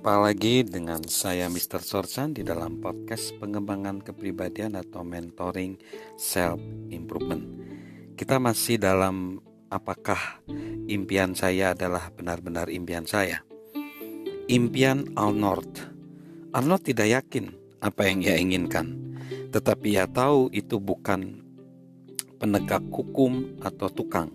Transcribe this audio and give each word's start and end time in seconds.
Jumpa 0.00 0.16
lagi 0.16 0.64
dengan 0.64 1.04
saya 1.04 1.52
Mr. 1.52 1.84
Sorsan 1.84 2.32
di 2.32 2.40
dalam 2.40 2.80
podcast 2.80 3.36
pengembangan 3.36 4.00
kepribadian 4.00 4.72
atau 4.72 5.04
mentoring 5.04 5.76
self 6.16 6.56
improvement. 6.88 7.44
Kita 8.16 8.40
masih 8.40 8.80
dalam 8.80 9.44
apakah 9.68 10.40
impian 10.88 11.36
saya 11.36 11.76
adalah 11.76 12.08
benar-benar 12.16 12.72
impian 12.72 13.04
saya. 13.04 13.44
Impian 14.48 15.04
Arnold. 15.20 15.68
Arnold 16.56 16.80
tidak 16.80 17.20
yakin 17.20 17.52
apa 17.84 18.08
yang 18.08 18.24
ia 18.24 18.40
inginkan, 18.40 18.96
tetapi 19.52 20.00
ia 20.00 20.08
tahu 20.08 20.48
itu 20.56 20.80
bukan 20.80 21.44
penegak 22.40 22.88
hukum 22.88 23.52
atau 23.60 23.92
tukang. 23.92 24.32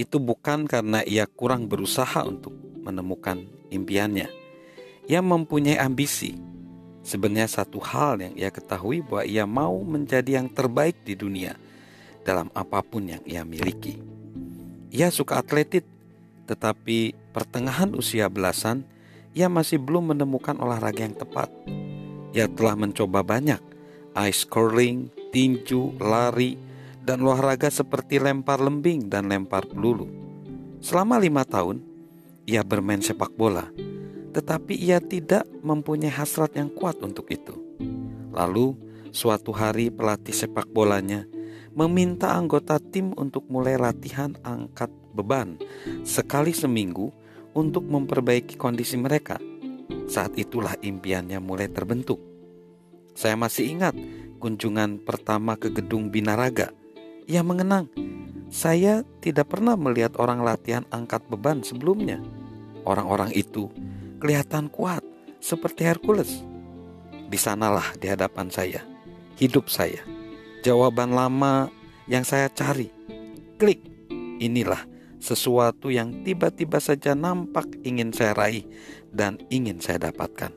Itu 0.00 0.16
bukan 0.16 0.64
karena 0.64 1.04
ia 1.04 1.28
kurang 1.28 1.68
berusaha 1.68 2.24
untuk 2.24 2.56
menemukan 2.80 3.44
impiannya 3.68 4.37
ia 5.08 5.24
mempunyai 5.24 5.80
ambisi. 5.80 6.36
Sebenarnya 7.00 7.48
satu 7.48 7.80
hal 7.80 8.20
yang 8.20 8.36
ia 8.36 8.52
ketahui 8.52 9.00
bahwa 9.00 9.24
ia 9.24 9.48
mau 9.48 9.80
menjadi 9.80 10.36
yang 10.36 10.52
terbaik 10.52 11.00
di 11.08 11.16
dunia 11.16 11.56
dalam 12.20 12.52
apa 12.52 12.84
pun 12.84 13.08
yang 13.08 13.24
ia 13.24 13.40
miliki. 13.48 13.96
Ia 14.92 15.08
suka 15.08 15.40
atletik, 15.40 15.88
tetapi 16.44 17.16
pertengahan 17.32 17.96
usia 17.96 18.28
belasan, 18.28 18.84
ia 19.32 19.48
masih 19.48 19.80
belum 19.80 20.12
menemukan 20.12 20.60
olahraga 20.60 21.08
yang 21.08 21.16
tepat. 21.16 21.48
Ia 22.36 22.44
telah 22.52 22.76
mencoba 22.76 23.24
banyak, 23.24 23.60
ice 24.28 24.44
curling, 24.44 25.08
tinju, 25.32 25.96
lari, 25.96 26.60
dan 27.00 27.24
olahraga 27.24 27.72
seperti 27.72 28.20
lempar 28.20 28.60
lembing 28.60 29.08
dan 29.08 29.32
lempar 29.32 29.64
peluru. 29.64 30.04
Selama 30.84 31.16
lima 31.16 31.48
tahun, 31.48 31.80
ia 32.44 32.60
bermain 32.60 33.00
sepak 33.00 33.32
bola, 33.32 33.72
tetapi 34.32 34.76
ia 34.76 35.00
tidak 35.00 35.48
mempunyai 35.64 36.12
hasrat 36.12 36.54
yang 36.56 36.68
kuat 36.72 37.00
untuk 37.00 37.28
itu. 37.32 37.56
Lalu, 38.32 38.76
suatu 39.10 39.50
hari 39.50 39.88
pelatih 39.88 40.36
sepak 40.36 40.68
bolanya 40.68 41.24
meminta 41.78 42.34
anggota 42.34 42.82
tim 42.82 43.14
untuk 43.14 43.46
mulai 43.46 43.78
latihan 43.78 44.34
angkat 44.42 44.90
beban 45.14 45.54
sekali 46.02 46.50
seminggu 46.50 47.14
untuk 47.54 47.86
memperbaiki 47.86 48.58
kondisi 48.58 48.98
mereka. 48.98 49.38
Saat 50.10 50.34
itulah 50.40 50.74
impiannya 50.80 51.38
mulai 51.38 51.70
terbentuk. 51.70 52.18
Saya 53.14 53.38
masih 53.38 53.70
ingat 53.78 53.94
kunjungan 54.42 55.02
pertama 55.02 55.54
ke 55.54 55.70
gedung 55.70 56.10
Binaraga. 56.10 56.70
Ia 57.30 57.42
mengenang, 57.46 57.90
saya 58.48 59.04
tidak 59.20 59.52
pernah 59.52 59.76
melihat 59.76 60.16
orang 60.16 60.40
latihan 60.40 60.86
angkat 60.88 61.26
beban 61.28 61.60
sebelumnya. 61.60 62.18
Orang-orang 62.88 63.34
itu 63.36 63.68
kelihatan 64.18 64.66
kuat 64.68 65.00
seperti 65.38 65.86
Hercules. 65.86 66.42
Di 67.28 67.38
sanalah 67.38 67.94
di 67.96 68.10
hadapan 68.10 68.50
saya, 68.50 68.82
hidup 69.38 69.70
saya. 69.70 70.02
Jawaban 70.66 71.14
lama 71.14 71.70
yang 72.10 72.26
saya 72.26 72.50
cari. 72.50 72.90
Klik. 73.56 73.80
Inilah 74.38 74.86
sesuatu 75.18 75.90
yang 75.90 76.22
tiba-tiba 76.22 76.78
saja 76.78 77.18
nampak 77.18 77.66
ingin 77.82 78.14
saya 78.14 78.38
raih 78.38 78.62
dan 79.10 79.42
ingin 79.50 79.82
saya 79.82 80.10
dapatkan. 80.10 80.54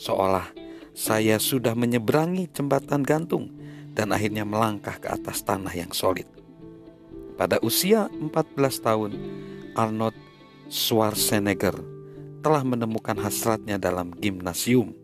Seolah 0.00 0.48
saya 0.96 1.36
sudah 1.36 1.76
menyeberangi 1.76 2.48
jembatan 2.48 3.04
gantung 3.04 3.52
dan 3.92 4.16
akhirnya 4.16 4.48
melangkah 4.48 4.96
ke 4.96 5.12
atas 5.12 5.44
tanah 5.44 5.76
yang 5.76 5.92
solid. 5.92 6.24
Pada 7.36 7.60
usia 7.60 8.08
14 8.08 8.32
tahun, 8.80 9.12
Arnold 9.76 10.16
Schwarzenegger 10.72 11.97
telah 12.40 12.62
menemukan 12.62 13.18
hasratnya 13.18 13.76
dalam 13.76 14.14
gimnasium. 14.14 14.94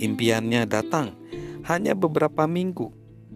Impiannya 0.00 0.64
datang 0.64 1.14
hanya 1.68 1.92
beberapa 1.92 2.48
minggu 2.48 2.90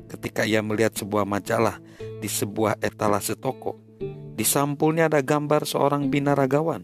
ketika 0.09 0.49
ia 0.49 0.65
melihat 0.65 0.97
sebuah 0.97 1.28
majalah 1.28 1.78
di 2.22 2.28
sebuah 2.28 2.81
etalase 2.81 3.37
toko. 3.37 3.81
Di 4.34 4.43
sampulnya 4.43 5.06
ada 5.06 5.22
gambar 5.22 5.62
seorang 5.62 6.11
binaragawan 6.11 6.83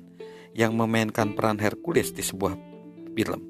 yang 0.54 0.78
memainkan 0.78 1.34
peran 1.34 1.58
Hercules 1.58 2.14
di 2.14 2.22
sebuah 2.22 2.54
film. 3.16 3.42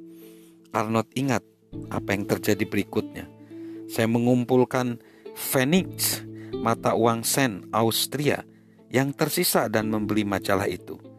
Arnold 0.72 1.10
ingat 1.19 1.44
apa 1.91 2.15
yang 2.15 2.25
terjadi 2.25 2.65
berikutnya. 2.65 3.26
Saya 3.91 4.06
mengumpulkan 4.06 5.03
Phoenix, 5.34 6.22
mata 6.62 6.94
uang 6.94 7.26
sen 7.26 7.66
Austria 7.75 8.47
yang 8.88 9.10
tersisa 9.15 9.66
dan 9.66 9.91
membeli 9.91 10.22
majalah 10.22 10.71
itu. 10.71 11.09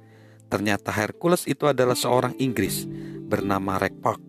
Ternyata 0.51 0.91
Hercules 0.91 1.47
itu 1.47 1.63
adalah 1.63 1.95
seorang 1.95 2.35
Inggris 2.35 2.83
bernama 3.31 3.79
Rek 3.79 4.03
Park 4.03 4.19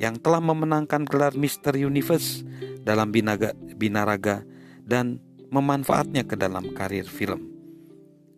yang 0.00 0.16
telah 0.16 0.40
memenangkan 0.40 1.04
gelar 1.04 1.36
Mister 1.36 1.76
Universe 1.76 2.40
dalam 2.80 3.12
binaga, 3.12 3.52
binaraga 3.76 4.48
dan 4.80 5.20
memanfaatnya 5.52 6.24
ke 6.24 6.40
dalam 6.40 6.72
karir 6.72 7.04
film. 7.04 7.52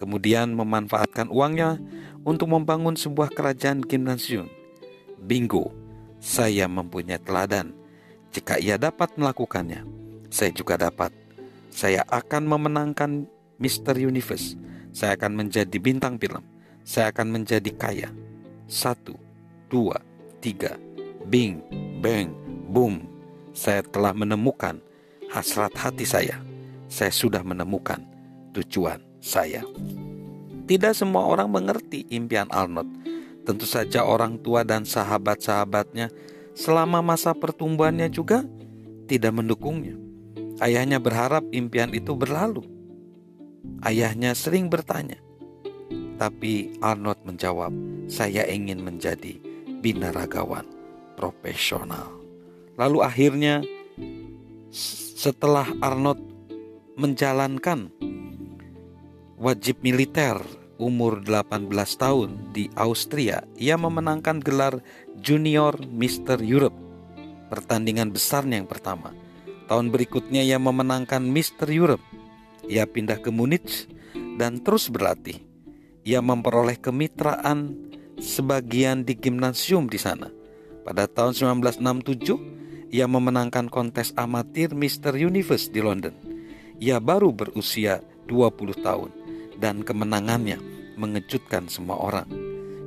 Kemudian 0.03 0.59
memanfaatkan 0.59 1.31
uangnya 1.31 1.79
untuk 2.27 2.51
membangun 2.51 2.99
sebuah 2.99 3.31
kerajaan 3.31 3.87
gimnasium. 3.87 4.51
Bingo, 5.23 5.71
saya 6.19 6.67
mempunyai 6.67 7.23
teladan. 7.23 7.71
Jika 8.35 8.59
ia 8.59 8.75
dapat 8.75 9.15
melakukannya, 9.15 9.87
saya 10.35 10.51
juga 10.51 10.75
dapat. 10.75 11.15
Saya 11.71 12.03
akan 12.11 12.43
memenangkan 12.51 13.31
Mister 13.63 13.95
Universe. 13.95 14.59
Saya 14.91 15.15
akan 15.15 15.47
menjadi 15.47 15.79
bintang 15.79 16.19
film 16.19 16.43
saya 16.85 17.13
akan 17.15 17.41
menjadi 17.41 17.71
kaya. 17.75 18.09
Satu, 18.71 19.19
dua, 19.71 19.99
tiga, 20.43 20.79
bing, 21.27 21.61
bang, 22.01 22.33
boom. 22.71 23.07
Saya 23.51 23.83
telah 23.83 24.15
menemukan 24.15 24.79
hasrat 25.31 25.75
hati 25.75 26.07
saya. 26.07 26.39
Saya 26.91 27.11
sudah 27.11 27.43
menemukan 27.43 28.03
tujuan 28.55 28.99
saya. 29.23 29.63
Tidak 30.67 30.95
semua 30.95 31.27
orang 31.27 31.51
mengerti 31.51 32.07
impian 32.15 32.47
Arnold. 32.51 32.89
Tentu 33.43 33.67
saja 33.67 34.07
orang 34.07 34.39
tua 34.39 34.63
dan 34.63 34.87
sahabat-sahabatnya 34.87 36.11
selama 36.55 37.03
masa 37.03 37.35
pertumbuhannya 37.35 38.07
juga 38.11 38.47
tidak 39.11 39.35
mendukungnya. 39.35 39.99
Ayahnya 40.63 41.03
berharap 41.03 41.43
impian 41.51 41.91
itu 41.91 42.15
berlalu. 42.15 42.63
Ayahnya 43.83 44.37
sering 44.37 44.69
bertanya, 44.69 45.19
tapi 46.21 46.77
Arnold 46.85 47.25
menjawab, 47.25 47.73
"Saya 48.05 48.45
ingin 48.45 48.85
menjadi 48.85 49.41
binaragawan 49.81 50.69
profesional." 51.17 52.13
Lalu 52.77 53.01
akhirnya 53.01 53.65
setelah 55.17 55.65
Arnold 55.81 56.21
menjalankan 57.01 57.89
wajib 59.41 59.81
militer 59.81 60.37
umur 60.77 61.25
18 61.25 61.97
tahun 61.97 62.53
di 62.53 62.69
Austria, 62.77 63.41
ia 63.57 63.81
memenangkan 63.81 64.45
gelar 64.45 64.85
Junior 65.17 65.81
Mister 65.89 66.37
Europe, 66.45 66.77
pertandingan 67.49 68.13
besarnya 68.13 68.61
yang 68.61 68.69
pertama. 68.69 69.17
Tahun 69.73 69.89
berikutnya 69.89 70.45
ia 70.45 70.61
memenangkan 70.61 71.25
Mister 71.25 71.73
Europe. 71.73 72.05
Ia 72.69 72.85
pindah 72.85 73.17
ke 73.25 73.33
Munich 73.33 73.89
dan 74.37 74.61
terus 74.61 74.93
berlatih 74.93 75.50
ia 76.05 76.25
memperoleh 76.25 76.81
kemitraan 76.81 77.77
sebagian 78.21 79.05
di 79.05 79.17
gimnasium 79.17 79.89
di 79.89 79.97
sana. 80.01 80.29
Pada 80.85 81.05
tahun 81.05 81.37
1967, 81.61 82.93
ia 82.93 83.07
memenangkan 83.07 83.71
kontes 83.71 84.11
amatir 84.17 84.73
Mister 84.75 85.15
Universe 85.15 85.71
di 85.71 85.81
London. 85.85 86.17
Ia 86.81 86.99
baru 86.99 87.31
berusia 87.31 88.01
20 88.27 88.81
tahun 88.81 89.11
dan 89.61 89.85
kemenangannya 89.85 90.59
mengejutkan 90.97 91.69
semua 91.69 92.01
orang. 92.01 92.29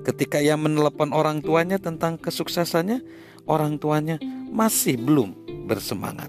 Ketika 0.03 0.43
ia 0.43 0.59
menelepon 0.59 1.15
orang 1.15 1.39
tuanya 1.39 1.79
tentang 1.79 2.19
kesuksesannya, 2.19 2.99
orang 3.47 3.79
tuanya 3.79 4.19
masih 4.51 4.99
belum 4.99 5.37
bersemangat. 5.69 6.27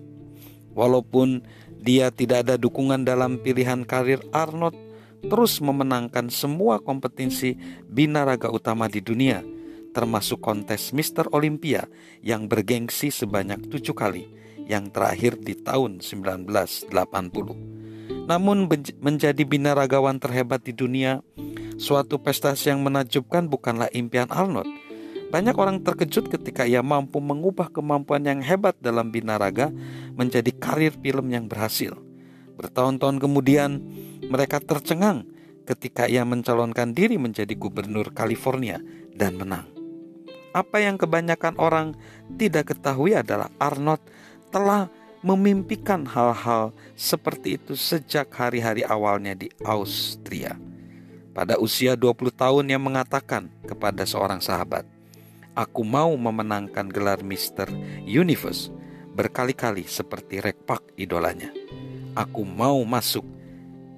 Walaupun 0.76 1.43
dia 1.82 2.14
tidak 2.14 2.47
ada 2.47 2.55
dukungan 2.55 3.03
dalam 3.03 3.43
pilihan 3.43 3.82
karir 3.82 4.23
Arnold 4.31 4.83
terus 5.29 5.61
memenangkan 5.61 6.29
semua 6.29 6.81
kompetisi 6.81 7.56
binaraga 7.88 8.50
utama 8.53 8.88
di 8.88 9.00
dunia, 9.00 9.43
termasuk 9.94 10.43
kontes 10.43 10.91
Mister 10.91 11.29
Olympia 11.31 11.87
yang 12.21 12.50
bergengsi 12.50 13.15
sebanyak 13.15 13.71
tujuh 13.71 13.94
kali, 13.94 14.29
yang 14.69 14.91
terakhir 14.91 15.38
di 15.41 15.55
tahun 15.55 16.00
1980. 16.00 16.91
Namun 18.25 18.69
menjadi 19.05 19.43
binaragawan 19.44 20.17
terhebat 20.17 20.65
di 20.65 20.73
dunia, 20.73 21.21
suatu 21.77 22.17
prestasi 22.17 22.73
yang 22.73 22.81
menakjubkan 22.81 23.49
bukanlah 23.50 23.93
impian 23.93 24.29
Arnold. 24.32 24.69
Banyak 25.29 25.56
orang 25.59 25.82
terkejut 25.82 26.31
ketika 26.31 26.62
ia 26.62 26.79
mampu 26.79 27.19
mengubah 27.19 27.67
kemampuan 27.67 28.23
yang 28.23 28.38
hebat 28.38 28.79
dalam 28.79 29.11
binaraga 29.11 29.75
menjadi 30.15 30.55
karir 30.55 30.94
film 30.94 31.27
yang 31.35 31.50
berhasil. 31.50 31.99
Bertahun-tahun 32.55 33.19
kemudian, 33.19 33.82
mereka 34.29 34.61
tercengang 34.61 35.29
ketika 35.65 36.05
ia 36.09 36.23
mencalonkan 36.23 36.93
diri 36.93 37.17
menjadi 37.17 37.53
gubernur 37.56 38.12
California 38.12 38.81
dan 39.17 39.41
menang. 39.41 39.67
Apa 40.55 40.79
yang 40.79 41.00
kebanyakan 41.00 41.59
orang 41.59 41.99
tidak 42.38 42.76
ketahui 42.76 43.17
adalah 43.17 43.50
Arnold 43.59 44.00
telah 44.55 44.87
memimpikan 45.25 46.05
hal-hal 46.05 46.71
seperti 46.94 47.56
itu 47.56 47.75
sejak 47.75 48.29
hari-hari 48.31 48.85
awalnya 48.85 49.32
di 49.35 49.49
Austria. 49.65 50.55
Pada 51.35 51.59
usia 51.59 51.99
20 51.99 52.31
tahun 52.31 52.70
yang 52.70 52.85
mengatakan 52.85 53.50
kepada 53.67 54.06
seorang 54.06 54.38
sahabat, 54.38 54.87
Aku 55.55 55.87
mau 55.87 56.11
memenangkan 56.19 56.91
gelar 56.91 57.23
Mister 57.23 57.70
Universe 58.03 58.75
berkali-kali 59.15 59.87
seperti 59.87 60.43
Rek 60.43 60.67
Pak 60.67 60.99
idolanya. 60.99 61.55
Aku 62.15 62.43
mau 62.43 62.79
masuk 62.82 63.23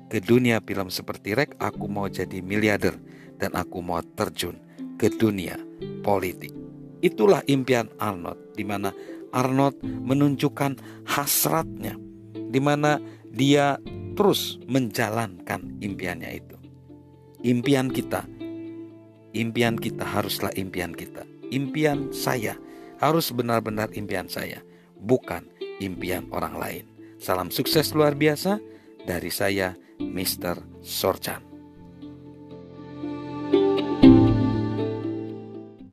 ke 0.07 0.23
dunia 0.23 0.63
film 0.63 0.89
seperti 0.89 1.35
Rek, 1.35 1.59
aku 1.59 1.91
mau 1.91 2.07
jadi 2.07 2.39
miliarder 2.43 2.95
dan 3.37 3.53
aku 3.55 3.83
mau 3.83 4.01
terjun 4.15 4.57
ke 4.97 5.13
dunia 5.13 5.59
politik. 6.01 6.55
Itulah 7.05 7.45
impian 7.47 7.93
Arnold, 8.01 8.57
di 8.57 8.65
mana 8.65 8.95
Arnold 9.35 9.83
menunjukkan 9.85 11.05
hasratnya, 11.05 11.99
di 12.33 12.61
mana 12.63 12.97
dia 13.29 13.77
terus 14.17 14.57
menjalankan 14.65 15.77
impiannya 15.85 16.41
itu. 16.41 16.57
Impian 17.45 17.93
kita, 17.93 18.25
impian 19.37 19.77
kita 19.77 20.03
haruslah 20.03 20.51
impian 20.57 20.97
kita. 20.97 21.23
Impian 21.53 22.11
saya 22.11 22.57
harus 22.99 23.31
benar-benar 23.31 23.93
impian 23.93 24.27
saya, 24.27 24.65
bukan 24.99 25.45
impian 25.79 26.27
orang 26.33 26.57
lain. 26.57 26.85
Salam 27.21 27.53
sukses 27.53 27.93
luar 27.93 28.17
biasa 28.17 28.59
dari 29.05 29.29
saya, 29.29 29.77
Mr. 29.99 30.63
Sorchan. 30.83 31.56